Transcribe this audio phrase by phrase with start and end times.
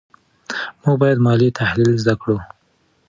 [0.81, 2.37] موږ باید مالي تحلیل زده کړو.